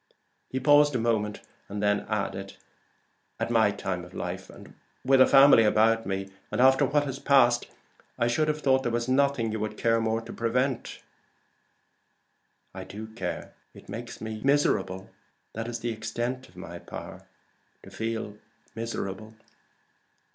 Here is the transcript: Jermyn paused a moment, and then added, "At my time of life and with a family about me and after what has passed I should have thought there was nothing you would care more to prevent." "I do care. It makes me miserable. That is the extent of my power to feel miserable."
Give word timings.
Jermyn 0.51 0.63
paused 0.63 0.95
a 0.95 0.99
moment, 0.99 1.41
and 1.69 1.79
then 1.79 2.07
added, 2.09 2.55
"At 3.39 3.51
my 3.51 3.69
time 3.69 4.03
of 4.03 4.15
life 4.15 4.49
and 4.49 4.73
with 5.05 5.21
a 5.21 5.27
family 5.27 5.63
about 5.63 6.07
me 6.07 6.29
and 6.49 6.59
after 6.59 6.85
what 6.87 7.03
has 7.03 7.19
passed 7.19 7.67
I 8.17 8.25
should 8.25 8.47
have 8.47 8.61
thought 8.61 8.81
there 8.81 8.91
was 8.91 9.07
nothing 9.07 9.51
you 9.51 9.59
would 9.59 9.77
care 9.77 10.01
more 10.01 10.19
to 10.21 10.33
prevent." 10.33 11.03
"I 12.73 12.83
do 12.83 13.09
care. 13.13 13.53
It 13.75 13.89
makes 13.89 14.19
me 14.21 14.41
miserable. 14.43 15.11
That 15.53 15.67
is 15.67 15.81
the 15.81 15.91
extent 15.91 16.49
of 16.49 16.57
my 16.57 16.79
power 16.79 17.27
to 17.83 17.91
feel 17.91 18.39
miserable." 18.73 19.35